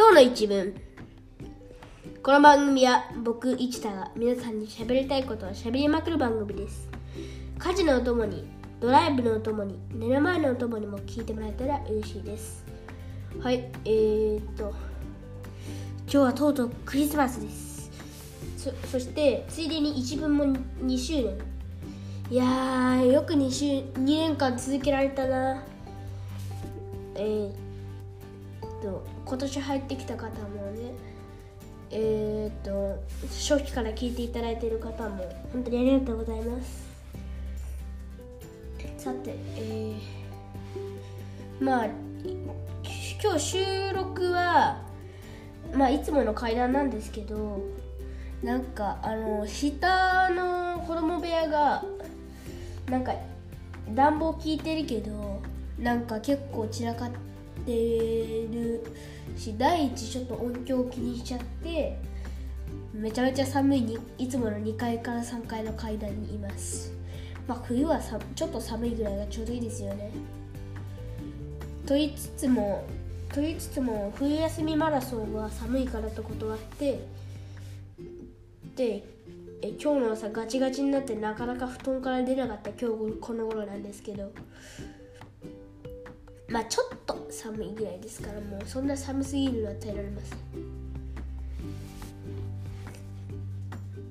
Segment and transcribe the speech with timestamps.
[0.00, 0.74] 今日の一文。
[2.22, 6.88] この番組は僕一太が皆さんに喋りたいことを喋りまくる番組です。
[7.58, 8.48] 家事のお供に
[8.80, 12.64] ドライブのお供に寝る前のお供にも聞いてもらえたら嬉しいです。
[13.42, 14.72] はいえー、っと
[16.04, 17.90] 今日はとうとうクリスマスです。
[18.56, 20.46] そそしてついでに一文も
[20.82, 21.38] 2周年。
[22.30, 23.64] いやーよく 2, 週
[24.00, 25.62] 2年間続けられたな。
[27.16, 27.52] えー、っ
[28.82, 30.92] と今年入ってきた方もね
[31.92, 36.90] えー、っと初期から聞いていただいている方も本当にありがとうございます。
[38.98, 41.86] さてえー、まあ
[43.22, 44.82] 今日収録は
[45.74, 47.60] まあいつもの階段なんですけど
[48.42, 51.84] なんかあの下の子供部屋が
[52.90, 53.14] なんか
[53.94, 55.40] 暖房効いてるけど
[55.78, 57.29] なんか結構散らかって
[57.64, 58.84] てる
[59.36, 61.98] し第一ちょっと音響を気にしちゃって
[62.92, 66.92] めちゃめちゃ寒いにいつもの2階から3階の階段にいます。
[67.46, 70.10] まあ冬はさちょっと寒いぐらいがちょうどいいですよね。
[71.86, 72.84] と言いつつも
[73.32, 77.00] と言いつつも冬休みマラソンは寒いからと断って
[78.76, 79.04] で
[79.62, 84.32] え今日の朝ガチガチになってなかなか布団から出なかった今日この頃なんですけど
[86.50, 90.38] まあちょっと寒いぐらいですからもうそんな寒すぎるのは耐えられません。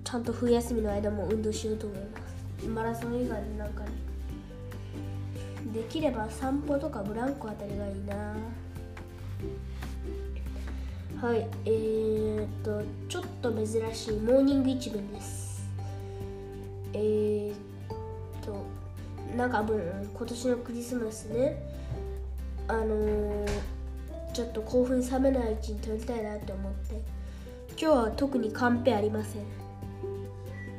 [0.03, 2.07] ちゃんと冬休みの間も運動しようと思いま
[2.59, 3.89] すマラソン以外でなんかね。
[5.73, 8.35] できれば散歩とかブランコあたりがいいな。
[11.21, 14.13] はいえー、っとちょっと珍しい。
[14.17, 15.69] モーニング壱聞です。
[16.93, 17.55] えー、っ
[18.41, 18.65] と
[19.37, 21.68] なんか分今年のクリスマスね。
[22.69, 23.47] あのー、
[24.31, 27.19] ちょっと興奮冷めないうちに録りたいなって思って。
[27.81, 29.43] 今日は特にカンペありません。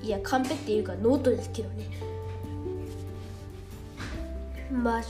[0.03, 1.87] いやカンペっていうかノートですけどね。
[4.71, 5.03] まあ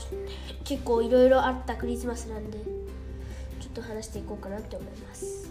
[0.63, 5.49] 結構いろいろあったクリスマスなんでちょっと話していこうかなって思います。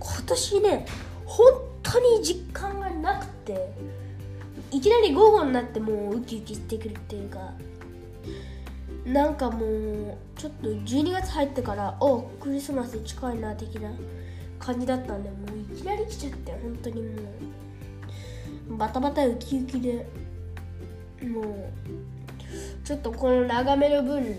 [0.00, 0.86] 今年ね
[1.24, 3.72] 本当に実感がなくて
[4.72, 7.52] いきなり午後になってもうウキウキしてくるっていうか
[9.12, 13.90] なんかもうちょっと12月入ってからおクリスマス近いな的な
[14.58, 18.76] 感じだったんでもういきなり来ちゃって本当にもう。
[18.76, 20.06] バタバタウキウキで。
[21.26, 21.44] もう
[22.84, 24.36] ちょっとこの長めの分の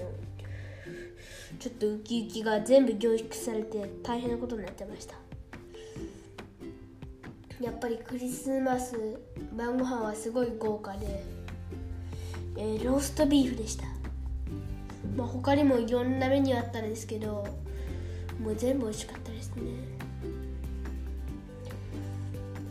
[1.60, 5.16] ちょっとウキウキが全部凝縮されて大変なことになってました。
[7.60, 9.20] やっぱりクリスマス
[9.58, 11.22] 晩ご飯はすごい豪華で、
[12.56, 13.99] えー、ローストビーフでした。
[15.20, 17.46] まあ、他にもいろんなメニューあったんですけど
[18.42, 19.64] もう全部美味しかったですね。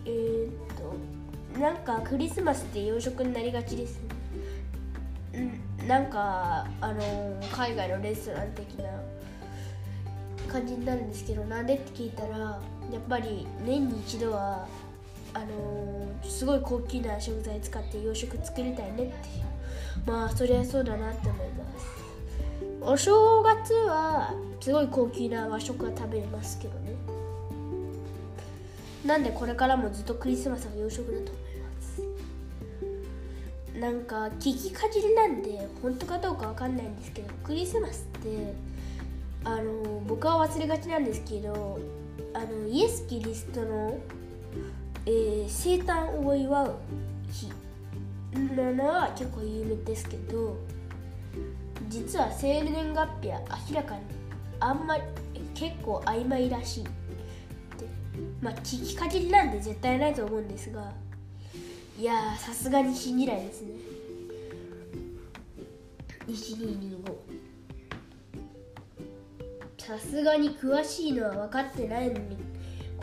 [0.07, 0.53] えー、っ
[1.55, 4.01] となんかクリスマスって洋食になりがちです
[5.35, 5.61] ね。
[5.87, 8.91] なんかあの海外のレストラン的な
[10.51, 12.61] 感じになるんですけどなんでって聞いたらや
[12.99, 14.67] っぱり年に一度は
[15.35, 15.47] あの
[16.23, 19.05] すごい高級な食材使って洋食作りたいねって。
[19.05, 19.49] いう
[20.07, 21.98] まあそりゃそうだなって思います。
[22.91, 24.33] お正月は
[24.63, 26.95] すごい高級な和食が食べれますけどね。
[29.05, 31.71] なんでこれからもずっとクリスマスは洋食だと思いま
[33.75, 33.79] す。
[33.79, 38.55] なんか聞きかじりなんで本当かどうかわかんないんですけどクリスマスって
[39.45, 41.79] あの僕は忘れがちなんですけど
[42.33, 43.99] あのイエス・キリストの、
[45.05, 46.75] えー、生誕を祝う
[47.31, 47.53] 日
[48.57, 50.57] なのは結構有名ですけど
[51.89, 53.41] 実は生年月日は
[53.71, 54.03] 明らかに
[54.61, 55.03] あんまり
[55.55, 56.85] 結構曖昧らしい
[58.41, 60.93] まあ聞きかじりなんで絶対ないと思うんですが
[61.99, 63.73] いやさすがに信じないですね。
[66.29, 67.39] 1225
[69.79, 72.37] さすがに詳しいのは分かってないのに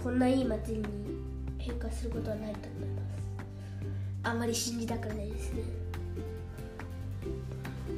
[0.02, 0.88] こんないい祭りに
[1.58, 3.06] 変化することはないと思います。
[4.24, 5.64] あんまり信じたくないですね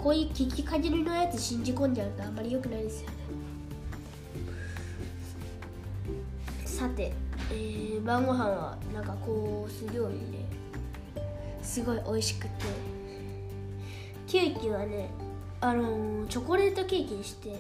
[0.08, 3.16] こういう聞きかじりのやつ信じ込んじゃうとあんまり良くないですよね。
[6.64, 7.12] さて、
[7.52, 10.22] えー、晩ご飯はなんかコース料理で
[11.62, 12.52] すごい美味しくて。
[14.28, 15.10] ケーキはね
[15.60, 17.58] あのー、チョコレートケーキにして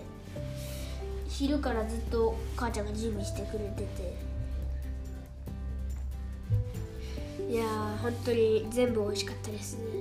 [1.27, 4.15] 昼からずっと母ちゃんが準備してくれてて。
[7.51, 9.96] いやー本当に全部美味しかったですね。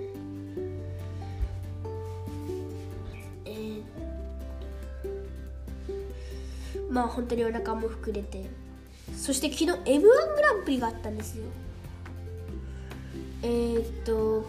[6.97, 8.47] まあ本当にお腹も膨れて。
[9.15, 11.45] そして昨日 m 1グランプリがあったんですよ。
[13.43, 14.45] えー、っと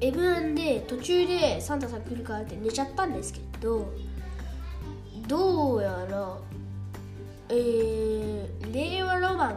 [0.00, 3.92] m 1で途中でサンタさん来るからって寝ちゃったんですけど
[5.26, 6.38] どうやら
[7.50, 9.54] えー、令和ロマンっ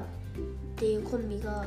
[0.76, 1.66] ていうコンビが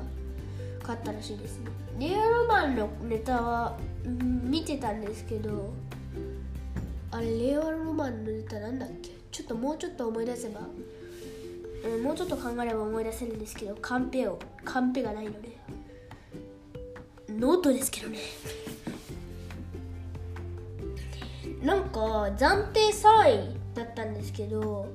[0.80, 1.70] 勝ったらしいですね。
[2.10, 5.72] 令和ロマンのネタは見てたんですけど
[7.12, 9.13] あれ令和ロマンのネタなんだっけ？
[9.34, 10.60] ちょっともうちょっと思い出せば、
[11.84, 15.58] うん、もうちょっと考えれば思い出せるんですけどカンペをカンペがないので
[17.30, 18.18] ノートですけどね。
[21.64, 21.98] なんか
[22.36, 24.86] 暫定3位だったんですけど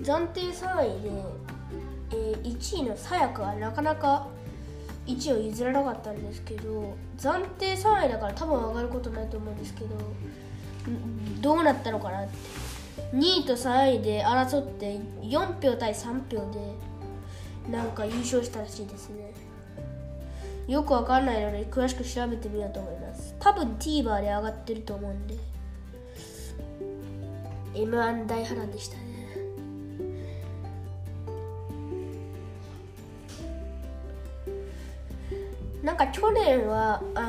[0.00, 1.10] 暫定3位で、
[2.12, 4.26] えー、1位のさやかはなかなか
[5.06, 9.90] 1位を譲らなかったんですけど暫定3位だから多分上がることないと思うんですけど
[11.42, 12.59] どうなったのかなって。
[13.12, 16.74] 2位と3位で争って4票対3票で
[17.70, 19.32] なんか優勝したらしいですね。
[20.68, 23.34] よくわかんないので詳しく調べてみようと思います。
[23.40, 25.34] 多分 TVer で上がってると思うんで。
[27.74, 29.02] M1 大波乱でしたね。
[35.82, 37.22] なんか去年はあ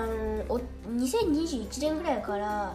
[0.48, 2.74] の2021年ぐらいから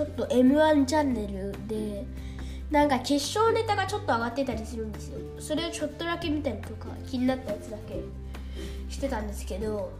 [0.00, 2.06] ちょっと m 1チャンネルで
[2.70, 5.18] なんか決勝ネタがちょっと上がってたりするんですよ。
[5.38, 8.00] それをちょっとだけ見たりとか気になったやつだけ
[8.88, 9.92] してたんですけど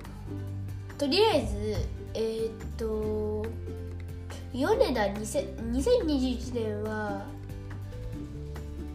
[0.97, 1.76] とりあえず
[2.14, 3.44] えー、っと
[4.55, 7.26] 米田2021年は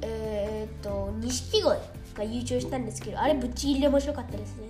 [0.02, 1.80] えー、っと錦鯉
[2.16, 4.70] が優勝したんですけどあれぶっちぎりで面白かったですね。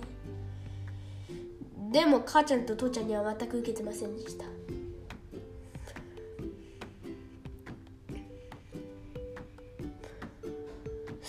[1.92, 4.55] でも母ちゃんと父ちゃんには全く受けてませんでした。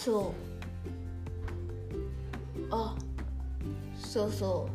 [0.08, 0.24] そう。
[2.72, 2.96] あ
[4.00, 4.70] そうそ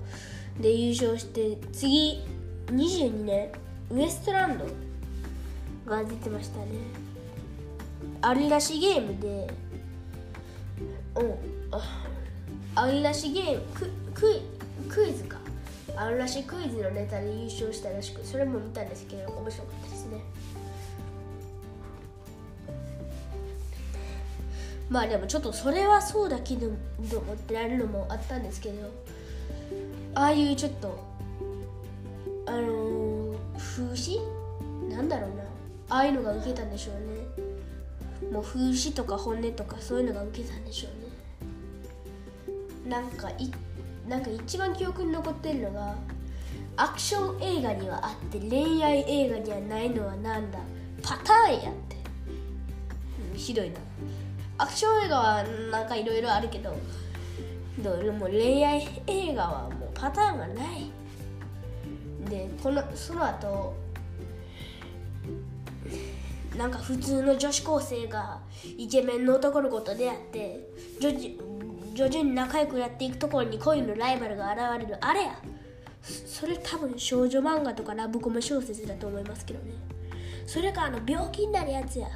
[0.59, 0.63] う。
[0.63, 2.21] で優勝して次
[2.67, 3.51] 22年
[3.91, 4.67] ウエストランド
[5.91, 6.67] が出てましたね。
[8.21, 9.55] あるらしゲームで
[11.17, 11.35] うん
[12.75, 14.39] あるらしゲームクク
[14.91, 15.39] クイズか。
[15.97, 20.02] あるらしクイズのネタで優勝したらしくそれも見たんですけど面白かったです。
[24.93, 26.67] まあでもちょっとそれはそうだけど
[27.11, 28.91] と思ってられるのもあったんですけど
[30.15, 31.03] ああいうちょっと
[32.45, 34.21] あのー、風刺？
[34.95, 35.45] なんだろうな。
[35.89, 36.97] ああいうのが受けたんでしょう
[38.27, 38.31] ね。
[38.31, 40.91] もう風刺とか本音とかそういうのが受けたんでしょう
[42.87, 42.91] ね。
[42.91, 43.51] なんかい
[44.07, 45.97] なんか一番記憶に残ってるのが
[46.77, 50.59] アクション映画にはあって恋愛映画にはないのはなんだ？
[51.03, 51.97] パターンやって、
[53.39, 53.77] ひどいな。
[54.59, 56.77] アクション映画はなんかいろいろあるけど
[57.79, 60.91] どれも恋愛映画はもうパターンがない。
[62.29, 63.75] でこのその後
[66.57, 68.39] なんか普通の女子高生が
[68.77, 70.69] イケメンの男の子と出会って
[71.01, 75.39] 徐々に仲良くやっていくところに恋のライバルが現れるあれや。
[76.03, 79.73] それ多分少女漫画とかラブコメ小説だと思いますけどね。
[80.47, 82.09] それかあの病気になるやつや。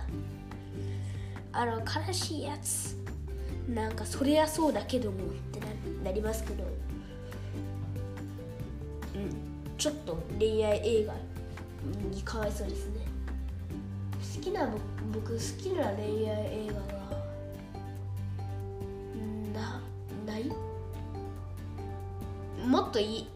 [1.59, 2.97] あの悲しいやつ。
[3.69, 5.21] なんかそりゃそうだけどもっ
[5.53, 5.61] て
[6.05, 6.65] なりますけど。
[9.15, 11.15] うんちょっと恋愛映画
[12.11, 13.01] にかわいそうですね。
[14.37, 14.69] 好きな
[15.13, 17.13] 僕好きな恋愛映画は
[19.55, 20.51] なない？
[22.67, 23.29] もっといい？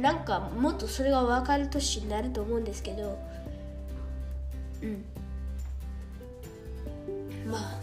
[0.00, 3.18] なんかもっとそれが分かる年になると思うんですけど。
[4.82, 5.04] うん。
[7.50, 7.80] まあ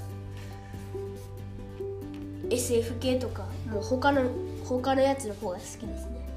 [2.49, 4.21] SF 系とかもう他の
[4.63, 6.27] 他のやつの方が好きですね。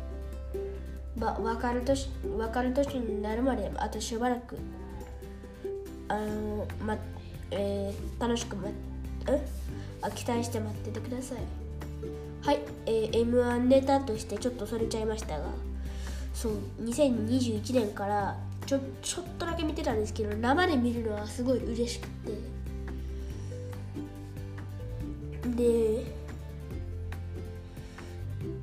[1.16, 4.56] まあ分かる年分かる年になるまであとしばらく
[6.08, 6.96] あのま
[7.52, 8.68] えー、楽しくま
[9.28, 9.46] え？
[10.02, 11.38] あ期待して待っててください。
[12.42, 15.44] はい、えー、m 1ネタとしてちょっとそれちゃいましたが
[16.32, 22.59] そう2021年からちょちょっとだけ見てたんですけど生で見るのはすごい嬉しくて。
[25.56, 26.04] で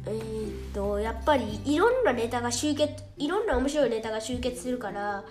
[0.06, 5.24] えー、っとやっぱりいろんなネタが集結いろんな面白いネタが集結するから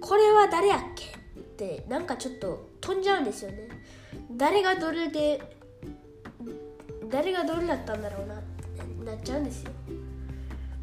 [0.00, 1.06] これは誰やっけ
[1.40, 3.68] ってなんかちょっと飛んじゃうんですよね。
[4.32, 5.40] 誰がどれで
[7.08, 9.70] 誰がどれだったんだろうなってなっちゃうんですよ。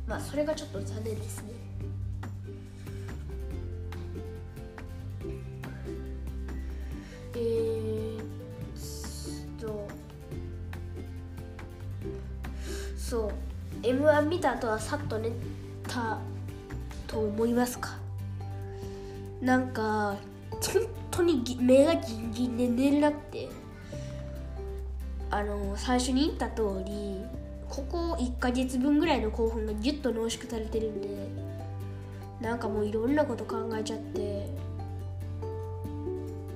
[0.08, 1.59] まあそれがちょっと残念ですね。
[13.10, 13.32] そう。
[13.82, 15.32] m 1見た後はさっと寝
[15.88, 16.20] た
[17.08, 17.98] と思いますか？
[19.42, 20.16] なんか
[20.52, 23.50] 本当に目がギンギンで寝れなくて。
[25.32, 27.24] あの最初に言った通り
[27.70, 31.08] ここ1ヶ月分ぐらいの興奮がギュッと濃縮されてるんで
[32.42, 34.50] なんかもういろんなこと考えちゃって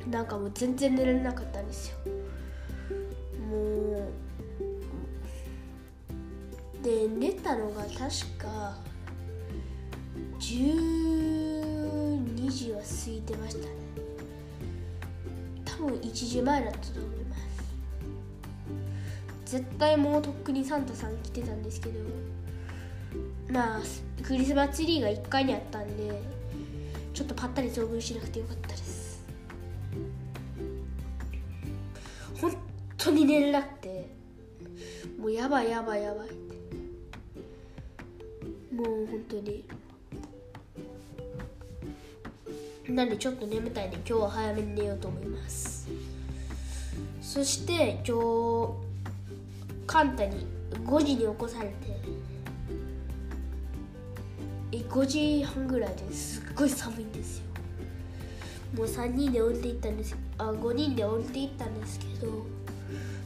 [0.10, 1.98] なんかもう全然寝られなかったんですよ。
[8.13, 8.77] 確か
[10.39, 13.72] 12時は過ぎてましたね。
[15.65, 17.36] 多分1時前だったと思いま
[19.46, 19.46] す。
[19.46, 22.00] 絶対もうとっくにサンタさん来てたんですけど
[23.51, 23.79] まあ
[24.22, 26.22] クリスマスツリーが1階にあったんで
[27.15, 29.25] ちょっとぱったり遭遇しなくてよかったです。
[32.39, 32.55] 本
[32.96, 34.08] 当に寝れなくて
[35.17, 36.43] もうやばいやばいやばい。
[38.84, 39.63] もう本当に。
[42.90, 45.88] なんでちょっと眠たいんで今日は早めに寝ようと思います。
[47.22, 48.74] そして今日
[49.88, 50.46] カンタに
[50.86, 51.74] 5時に起こされて
[54.74, 56.42] え5時半ぐらいです。
[56.42, 57.46] っごい寒いんですよ。
[58.75, 60.18] もう3人で降りていったんです。
[60.38, 62.46] あ5人で降りていったんですけど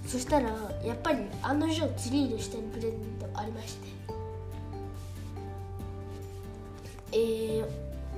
[0.06, 0.50] そしたら
[0.84, 4.17] やっぱり案の定ツリーの下にプレゼントありまして。
[7.20, 7.68] えー、っ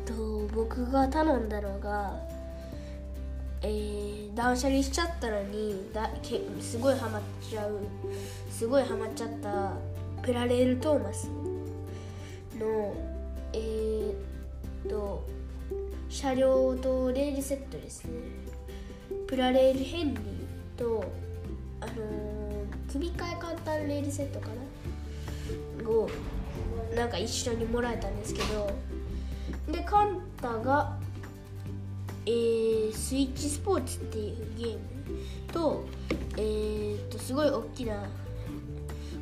[0.05, 2.19] と僕が頼んだのが
[3.61, 7.79] えー、断捨離しちゃったのにだけすごいハマっちゃう
[8.49, 9.73] すごいハマっちゃった
[10.21, 11.29] プラレール・トーマス
[12.57, 12.95] の
[13.51, 15.27] えー、っと
[16.09, 18.11] 車両とレールセットですね。
[19.27, 21.03] プラレール・ヘンリーと
[21.81, 24.47] あのー、組み替え簡単レールセットか
[25.83, 25.89] な？
[25.89, 26.09] を
[26.95, 28.71] なんか一緒にもらえたんですけど
[29.71, 30.97] でカンタが
[32.25, 34.79] えー、スイッチスポーツっていうゲーム
[35.51, 35.83] と,、
[36.37, 38.07] えー、とすごい大きな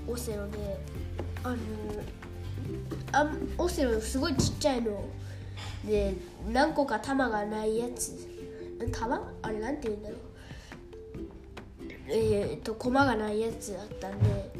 [0.07, 0.77] オセロで
[1.43, 1.57] あの
[3.13, 5.05] あオセロすごいちっちゃいの
[5.85, 6.15] で
[6.51, 8.27] 何個か玉がないやつ。
[8.91, 10.19] 玉あれなんて言うんだろう。
[12.09, 14.51] えっ、と駒がないやつあったんで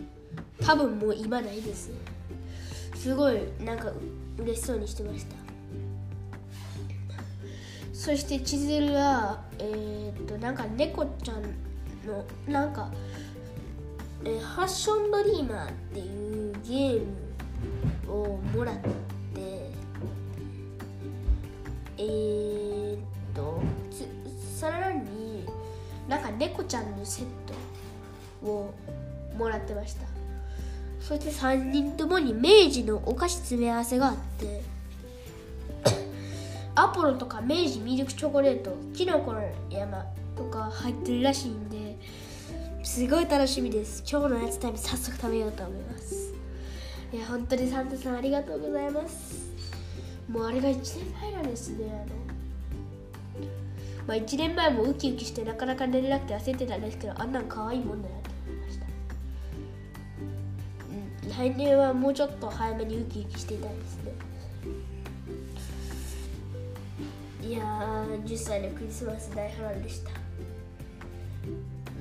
[0.62, 1.96] 多分もう今ないですね。
[2.98, 3.92] すごいなんか
[4.38, 5.36] 嬉しそうにしてました。
[7.94, 11.42] そして千鶴はえー、っとなんか猫ちゃん
[12.06, 12.92] のなんか、
[14.24, 17.06] えー、ファッションドリーマーっていうゲー
[18.08, 18.90] ムをもらって
[21.98, 23.00] えー、っ
[23.34, 23.62] と
[24.56, 25.46] さらに
[26.08, 27.26] なんか猫ちゃんのセッ
[28.42, 28.74] トを
[29.38, 30.17] もらってました。
[31.08, 34.62] そして3人ともに明治のお菓子詰め合わせがあって
[36.76, 41.98] アポロとか明治ミルクチョコレートキノコの山とか入ってるらしいんで
[42.84, 44.04] すごい楽しみです。
[44.10, 46.34] 今日のやつタイム早速食べようと思います。
[47.14, 49.50] いや本当にサンタさんありがとうございます。
[50.30, 53.48] もうあれが1年前なんですねあの。
[54.08, 58.27] まあ1年前もウキウキしてなかなか寝れなくて焦ってたんですけどあんなん可愛いもんだなと
[61.38, 64.12] 来年はもうちょっと早めにウキウキしていたいですね
[67.44, 70.10] いやー10歳のクリスマス大波乱でした。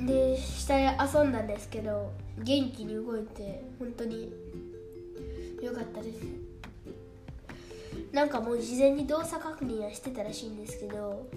[0.04, 4.32] で下で遊んだんですけど元気に動いて本当に
[5.62, 6.18] 良かったです。
[8.12, 11.28] なんかもう事前に動作確認はしてたらしいんですけど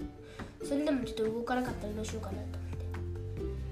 [0.64, 2.50] それでもちょっと動かなかったらどうしようかなと思っ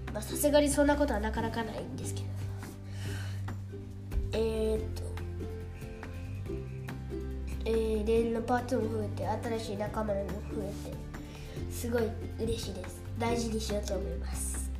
[0.06, 0.12] て。
[0.12, 2.27] まさすがにそんなことはなかなかないんですけど。
[4.40, 5.02] えー、っと
[7.64, 9.26] えー、レールのパーツも増えて
[9.59, 12.02] 新しい仲間も増えてすごい
[12.38, 13.02] 嬉しいです。
[13.18, 14.71] 大事にしようと思います。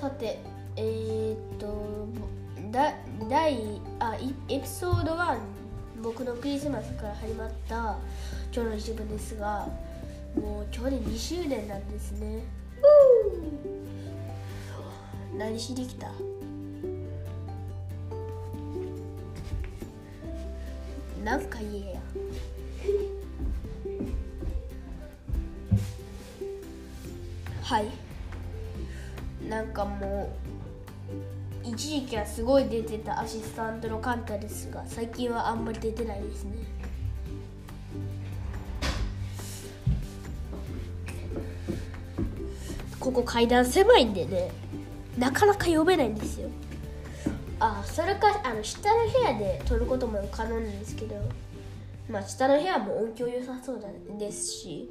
[0.00, 0.38] さて
[0.76, 2.06] えー、っと
[2.70, 2.94] だ
[3.28, 3.58] 第
[3.98, 4.16] あ
[4.48, 5.38] エピソード1
[6.00, 7.96] 僕のクリスマスから始まった
[8.54, 9.66] 今日の一部ですが
[10.36, 12.44] もう今日で2周年なんですね。
[15.36, 16.12] 何しに来た？
[21.24, 22.00] なんか言えや。
[27.62, 27.86] はい。
[29.48, 30.32] なんかも
[31.64, 36.52] う一時期はすごい出てたアシスタントのカンタですが最近はあんまり出てないですね。
[43.00, 44.50] ここ階段狭いんでね。
[45.18, 46.48] なかなか呼べないんですよ。
[47.60, 51.14] あそれかあの下の部屋で撮ることも可能なんですけど
[52.10, 53.80] まあ下の部屋も音響良さそう
[54.18, 54.90] ですし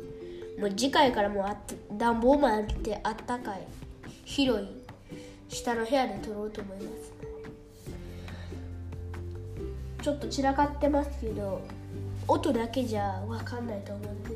[0.57, 1.57] もう次回からもうあ
[1.97, 3.67] 暖房もあってあったかい
[4.23, 4.67] 広い
[5.49, 7.11] 下の部屋で撮ろうと思います。
[10.01, 11.61] ちょっと散らかってますけど
[12.27, 14.30] 音だけじゃ分かんないと思うんで。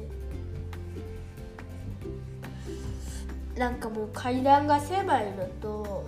[3.57, 6.05] なんかもう階段が狭いのと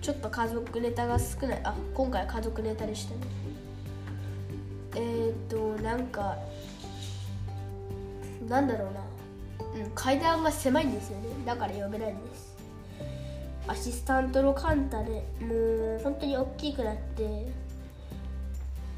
[0.00, 1.60] ちょっと家族ネタが少ない。
[1.64, 3.20] あ今回家族ネタでしたね。
[4.94, 6.36] えー、っとなんか
[8.48, 11.28] なんだろうな、うん、階段が狭いんですよね。
[11.46, 12.52] だから読めないんです。
[13.68, 17.46] アシスタントのカンタでもう本当に大きくなって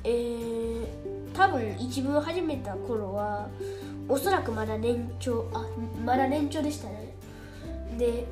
[0.05, 0.87] えー、
[1.35, 3.49] 多分一文始めた頃は
[4.09, 5.67] おそらくまだ年長あ
[6.05, 7.15] まだ年長でしたね。
[7.99, 8.27] で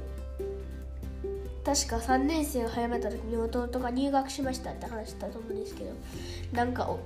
[1.64, 5.90] 確か3年生が早めた時に弟が入学しましたって話したと思うんですけど
[6.52, 6.96] なんか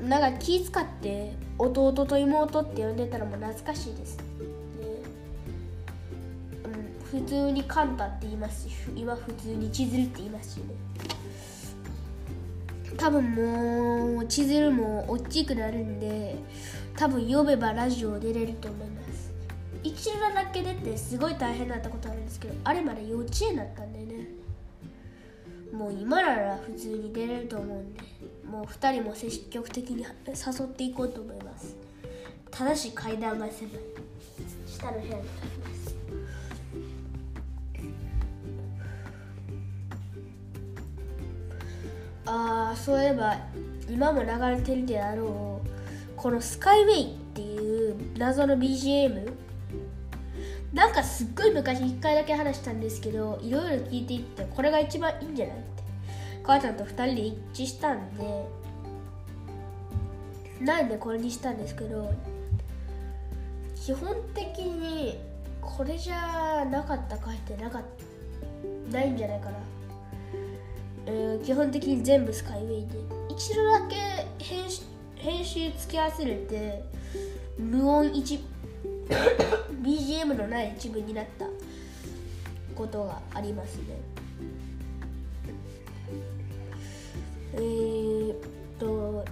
[0.00, 4.24] なんか気使って弟と妹って呼んでたらもう懐かしいです、ね
[7.12, 10.64] うん、普通にカンタって言いますし今普通に千鶴って言いますしね。
[12.96, 16.36] 多分もう千鶴も大きくなるんで
[16.96, 19.32] 多分呼べばラジオ出れると思います。
[19.82, 24.28] 一話だけ出てすごい大変だったことあるんですけどあれまで幼稚園だったんでね。
[25.72, 28.00] もう今なら普通に出れると思うんで
[28.48, 31.76] もう2人も積極的に誘っていこうと思います。
[32.50, 33.72] ただし階段が狭い。
[34.66, 35.22] 下の部屋に
[42.26, 43.36] ああそういえば
[43.88, 45.68] 今も流れてるであろう
[46.16, 49.32] このスカイウェイっていう謎の BGM
[50.72, 55.74] なんかすっごい昔1回だけ話したんですけどいろいろ聞いていってこれが一番いいんじゃないって。
[56.44, 58.46] 母ちゃんと2人で一致したんで
[60.60, 62.12] なんでこれにしたんですけど
[63.74, 65.18] 基本的に
[65.60, 67.82] これじゃなかった回ってなか
[68.90, 69.56] ないんじゃないかな、
[71.06, 73.14] えー、基本的に全部スカイウェイで。
[73.30, 74.82] 一度だけ編集
[75.16, 76.84] 編集付き合わせれて
[77.58, 78.38] 無音一
[79.82, 81.46] BGM のない一部になった
[82.76, 83.82] ことがありますね。
[87.54, 88.36] えー、っ
[88.78, 89.24] と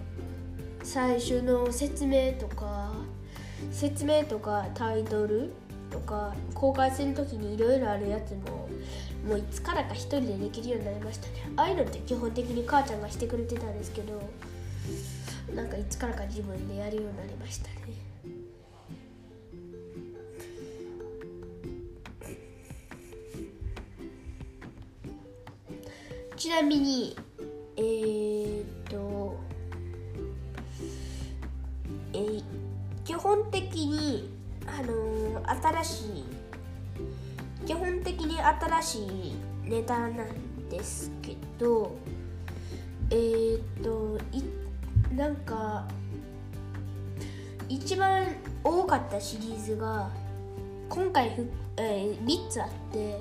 [0.82, 2.92] 最初の説明とか
[3.70, 5.52] 説明とかタイトル
[5.90, 8.68] とか公開する時にいろいろあるやつも
[9.26, 11.32] もういつからか一人でできるようになりましたね。
[11.56, 14.20] ああいうのって基本的に母ちゃんがしてくれてたんですけど
[15.54, 17.72] なんかいつからか自分でやるようになりましたね。
[26.37, 27.16] ちなみに
[27.76, 29.37] えー、っと
[32.12, 32.42] えー、
[33.04, 34.28] 基本的に
[34.66, 36.24] あのー、新しい
[37.72, 39.32] 基本的に新しい
[39.64, 41.96] ネタなんですけど
[43.08, 44.44] えー、っと一
[45.16, 45.88] なんか
[47.70, 48.26] 一番
[48.62, 50.11] 多かったシリーズが
[50.90, 53.18] 今回ふ、えー、3つあって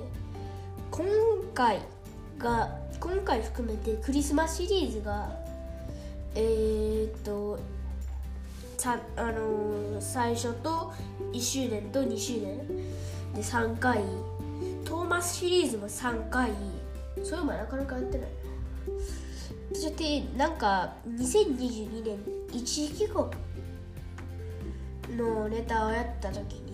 [0.90, 1.06] 今
[1.54, 1.80] 回
[2.36, 5.34] が今回含めてクリスマスシリーズが
[6.34, 7.58] えー、っと
[8.76, 10.92] さあのー、最初と
[11.32, 12.58] 1周年と2周年
[13.34, 14.02] で3回
[15.02, 16.52] トーマスシリーズも3回。
[17.24, 18.28] そういうのなかなかやってない。
[19.74, 22.18] そしてなんか2022年
[22.52, 23.26] 一時帰国
[25.16, 26.72] のネタをやった時に、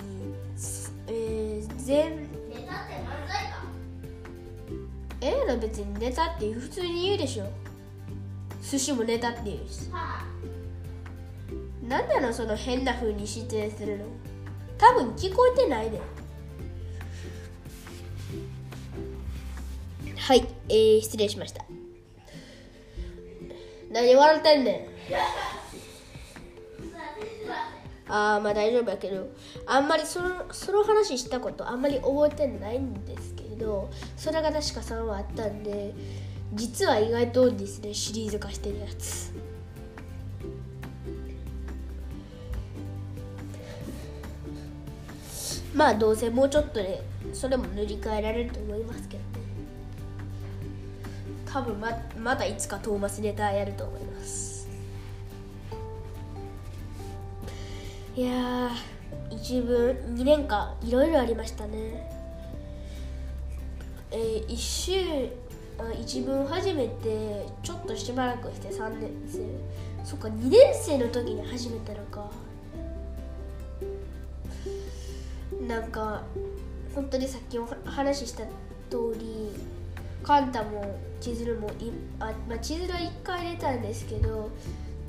[1.07, 2.17] えー、全
[2.51, 3.62] ネタって漫才か。
[5.23, 7.47] ええの別にネタって普通に言うでしょ。
[8.61, 10.27] 寿司もネタって言うし、はあ、
[11.88, 14.05] なんなのその変な風に出演するの。
[14.77, 15.99] 多分聞こえてないで
[20.29, 21.64] はいえー、失礼しました。
[23.91, 24.73] 何笑ってんね
[28.07, 28.12] ん。
[28.12, 29.27] ああまあ大丈夫やけど
[29.64, 33.88] あんまりそのその話したことあんまり覚えてないんですけど
[34.19, 35.95] それが確か3話あったんで
[36.53, 39.33] 実は意外とですねシリーズ化してるやつ。
[45.75, 49.23] まあどうせもうちょっとでそれも塗り替えられると思いますけど。
[49.23, 49.38] ね
[51.53, 54.69] 多分ままだいつかトーマスネタやると思います。
[58.15, 58.71] いや
[59.31, 62.11] 一文2年間いろいろありましたね。
[64.11, 64.93] えー、1週
[66.01, 69.39] 一文始めてちょっとしばらくして3年生。
[70.05, 72.31] そっか2年生の時に始めたのか。
[75.67, 76.23] なんか
[76.95, 78.45] 本当にさっきお話しした
[78.91, 79.53] 通り
[80.23, 84.51] カンタも千鶴もいあ、まあ、千鶴は1回出たんですけど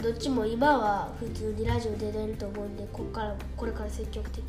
[0.02, 4.45] どっちも今は普通にラジオで出ると思うんでここからこれから積極的に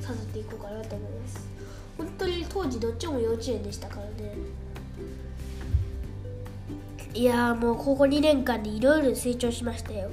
[0.00, 1.48] 誘っていこうかなと思います。
[1.96, 4.34] 本当に当時どっちも幼稚園でしたからね。
[7.12, 10.10] いやもうここ2年間でいろいろ成長しましたよ。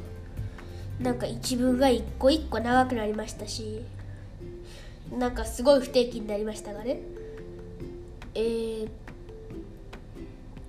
[0.99, 3.81] なんか一文が一個一個長くなりましたし
[5.11, 6.99] なんかすごい不定期になりましたがね。
[8.33, 8.89] えー、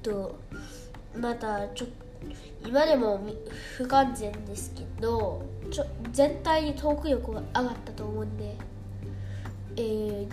[0.03, 0.39] と
[1.17, 1.87] またちょ
[2.65, 3.21] 今でも
[3.77, 8.57] 不完全ですけどちょ全体にトーク力が上がったと思うんで、
[9.77, 10.29] えー、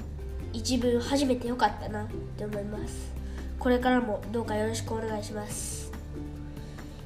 [0.53, 3.13] 一文初めてよかったなって思います。
[3.57, 5.91] これからもどうかよろしくお願いします。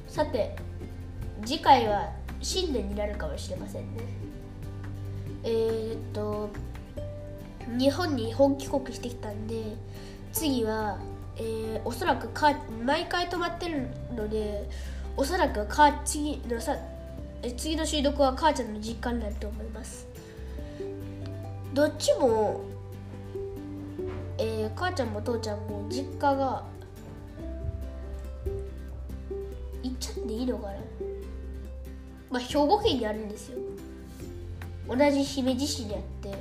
[0.06, 0.56] さて
[1.44, 4.02] 次回は新年になるかもしれませんね。
[5.42, 6.50] えー、っと
[7.78, 9.76] 日本に本帰国してきたんで
[10.32, 10.98] 次は、
[11.36, 14.68] えー、おそらくか毎回泊まってるので
[15.16, 16.76] おそらくか次のさ
[17.56, 20.06] 次の収録は母ちゃんの実家になると思います。
[21.74, 22.62] どっちも、
[24.38, 26.64] えー、母ちゃんも父ちゃんも実家が
[29.82, 30.74] 行っちゃっていいのかな。
[32.30, 33.58] まあ兵庫県にあるんですよ。
[34.88, 36.34] 同じ姫路市にあって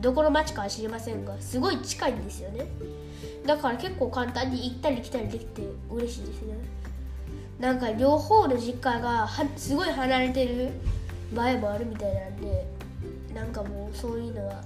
[0.00, 2.66] どこの町かは知りませんがすごい近いんですよね。
[3.46, 6.54] だから結構簡単に行ったり来たりできて嬉しいですね。
[7.58, 10.70] なんか両方の実家がはすごい離れてる
[11.34, 12.66] 場合もあるみたいなんで
[13.34, 14.62] なんかもうそういうのは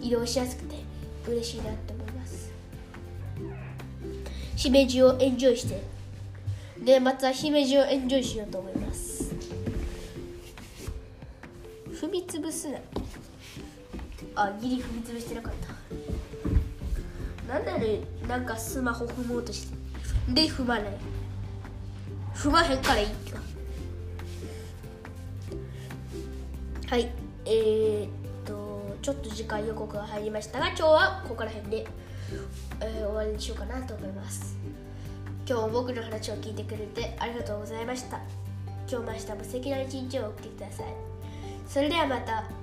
[0.00, 0.76] 移動しやすくて
[1.28, 2.50] 嬉しいなって思います。
[4.56, 5.98] 姫路をエンジョイして。
[6.80, 9.34] 年末は姫路をエンジョイしようと思います。
[11.92, 12.78] 踏みつぶすな。
[14.36, 15.67] あギリ踏みつぶしてなかった。
[17.48, 19.76] なんだねなんかスマホ踏もうとして
[20.34, 20.84] で踏まない。
[22.34, 23.40] 踏まへんからいいか。
[26.86, 27.10] はい。
[27.46, 28.10] えー、っ
[28.44, 31.86] とちょっと時間予告が入りましたが今日はここら辺で、
[32.80, 34.56] えー、終わりにしようかなと思います。
[35.48, 38.18] 今日も僕の話を聞いてくれてありがとうございました。
[38.86, 40.86] 今日も明日も素敵な一日を送ってください。
[41.66, 42.57] それではまた。